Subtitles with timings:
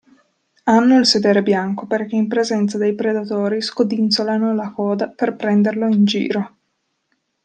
[0.63, 6.05] Hanno il sedere bianco perché in presenza dei predatori scodinzolano la coda per prenderlo in
[6.05, 6.55] giro.